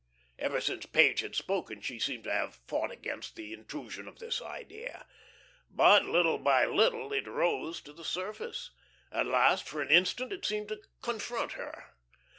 Ever 0.39 0.59
since 0.61 0.87
Page 0.87 1.19
had 1.19 1.35
spoken 1.35 1.79
she 1.79 1.99
seemed 1.99 2.23
to 2.23 2.31
have 2.33 2.55
fought 2.65 2.89
against 2.89 3.35
the 3.35 3.53
intrusion 3.53 4.07
of 4.07 4.17
this 4.17 4.41
idea. 4.41 5.05
But, 5.69 6.05
little 6.05 6.39
by 6.39 6.65
little, 6.65 7.13
it 7.13 7.27
rose 7.27 7.81
to 7.81 7.93
the 7.93 8.03
surface. 8.03 8.71
At 9.11 9.27
last, 9.27 9.67
for 9.69 9.79
an 9.79 9.91
instant, 9.91 10.33
it 10.33 10.43
seemed 10.43 10.69
to 10.69 10.81
confront 11.03 11.51
her. 11.51 11.93